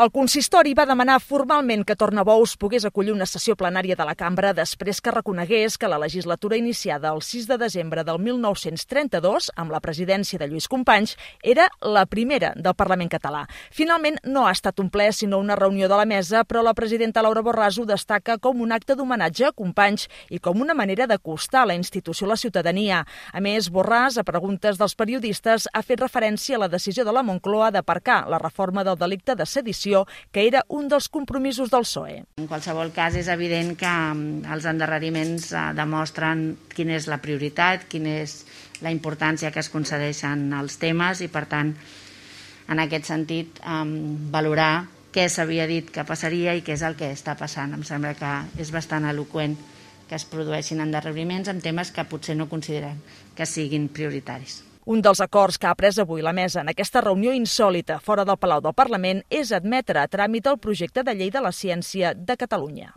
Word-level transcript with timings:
El 0.00 0.08
consistori 0.08 0.70
va 0.72 0.86
demanar 0.88 1.18
formalment 1.20 1.82
que 1.84 1.92
Tornabous 1.98 2.54
pogués 2.56 2.86
acollir 2.88 3.12
una 3.12 3.26
sessió 3.28 3.52
plenària 3.52 3.92
de 3.98 4.04
la 4.08 4.14
cambra 4.16 4.54
després 4.56 5.02
que 5.04 5.12
reconegués 5.12 5.74
que 5.76 5.90
la 5.92 5.98
legislatura 6.00 6.56
iniciada 6.56 7.10
el 7.12 7.20
6 7.20 7.48
de 7.50 7.58
desembre 7.60 8.00
del 8.08 8.16
1932, 8.24 9.50
amb 9.60 9.74
la 9.74 9.80
presidència 9.84 10.38
de 10.40 10.48
Lluís 10.48 10.70
Companys, 10.72 11.18
era 11.42 11.66
la 11.84 12.06
primera 12.08 12.54
del 12.56 12.72
Parlament 12.78 13.10
català. 13.12 13.42
Finalment, 13.76 14.16
no 14.24 14.46
ha 14.46 14.54
estat 14.56 14.80
un 14.80 14.88
ple, 14.88 15.10
sinó 15.12 15.36
una 15.36 15.58
reunió 15.60 15.90
de 15.92 15.98
la 16.00 16.08
mesa, 16.08 16.46
però 16.48 16.64
la 16.64 16.72
presidenta 16.72 17.20
Laura 17.20 17.44
Borràs 17.44 17.76
ho 17.76 17.84
destaca 17.84 18.38
com 18.38 18.64
un 18.64 18.72
acte 18.72 18.96
d'homenatge 18.96 19.50
a 19.50 19.52
Companys 19.52 20.08
i 20.30 20.40
com 20.40 20.64
una 20.64 20.72
manera 20.72 21.10
d'acostar 21.12 21.66
la 21.68 21.76
institució 21.76 22.24
a 22.24 22.32
la 22.32 22.38
ciutadania. 22.40 23.02
A 23.34 23.44
més, 23.44 23.68
Borràs, 23.68 24.16
a 24.16 24.24
preguntes 24.24 24.80
dels 24.80 24.96
periodistes, 24.96 25.68
ha 25.68 25.84
fet 25.84 26.00
referència 26.00 26.56
a 26.56 26.64
la 26.64 26.72
decisió 26.72 27.04
de 27.04 27.12
la 27.12 27.26
Moncloa 27.26 27.68
d'aparcar 27.76 28.22
la 28.32 28.40
reforma 28.40 28.80
del 28.80 28.96
delicte 28.96 29.36
de 29.36 29.44
sedició, 29.44 29.89
que 30.32 30.46
era 30.46 30.64
un 30.68 30.88
dels 30.88 31.08
compromisos 31.12 31.70
del 31.72 31.86
PSOE. 31.86 32.20
En 32.40 32.48
qualsevol 32.50 32.92
cas, 32.96 33.16
és 33.18 33.30
evident 33.32 33.74
que 33.78 33.90
mm, 33.90 34.46
els 34.54 34.68
endarreriments 34.70 35.50
eh, 35.52 35.64
demostren 35.78 36.46
quina 36.74 36.96
és 36.98 37.08
la 37.10 37.20
prioritat, 37.22 37.88
quina 37.90 38.20
és 38.22 38.44
la 38.80 38.92
importància 38.94 39.50
que 39.52 39.60
es 39.60 39.72
concedeixen 39.72 40.48
als 40.56 40.78
temes 40.80 41.20
i, 41.20 41.28
per 41.28 41.44
tant, 41.50 41.74
en 42.70 42.78
aquest 42.78 43.10
sentit, 43.10 43.58
valorar 44.30 44.86
què 45.10 45.26
s'havia 45.28 45.66
dit 45.66 45.90
que 45.90 46.06
passaria 46.06 46.54
i 46.54 46.62
què 46.62 46.76
és 46.76 46.84
el 46.86 46.94
que 46.96 47.10
està 47.10 47.34
passant. 47.38 47.74
Em 47.74 47.82
sembla 47.86 48.14
que 48.14 48.32
és 48.62 48.70
bastant 48.70 49.08
eloquent 49.10 49.58
que 50.08 50.18
es 50.18 50.26
produeixin 50.26 50.82
endarreriments 50.82 51.50
en 51.50 51.62
temes 51.62 51.90
que 51.94 52.06
potser 52.06 52.38
no 52.38 52.48
consideren 52.50 53.02
que 53.34 53.46
siguin 53.46 53.90
prioritaris. 53.94 54.69
Un 54.86 55.02
dels 55.04 55.20
acords 55.20 55.58
que 55.60 55.68
ha 55.68 55.74
pres 55.76 55.98
avui 56.00 56.22
la 56.24 56.32
mesa 56.32 56.62
en 56.62 56.70
aquesta 56.72 57.02
reunió 57.04 57.34
insòlita 57.36 57.98
fora 58.00 58.24
del 58.24 58.38
Palau 58.40 58.62
del 58.64 58.74
Parlament 58.74 59.20
és 59.28 59.52
admetre 59.52 60.00
a 60.00 60.08
tràmit 60.08 60.48
el 60.48 60.58
projecte 60.58 61.04
de 61.04 61.14
llei 61.14 61.30
de 61.30 61.44
la 61.44 61.52
ciència 61.52 62.14
de 62.16 62.36
Catalunya. 62.40 62.94